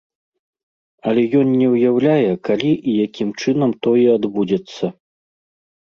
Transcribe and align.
Але 1.11 1.25
ён 1.41 1.47
не 1.59 1.67
ўяўляе 1.75 2.31
калі 2.51 2.73
і 2.79 2.91
якім 3.05 3.29
чынам 3.45 3.79
тое 3.85 4.09
адбудзецца. 4.19 4.85